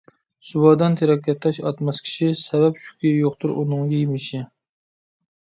سۇۋادان 0.51 0.95
تېرەككە 1.01 1.35
تاش 1.43 1.59
ئاتماس 1.65 1.99
كىشى، 2.07 2.31
سەۋەب 2.41 2.81
شۇكى 2.87 3.13
يوقتۇر 3.19 3.55
ئۇنىڭ 3.59 3.95
يېمىشى. 3.99 4.43